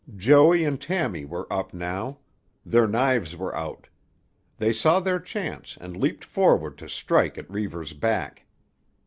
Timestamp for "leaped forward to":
5.95-6.89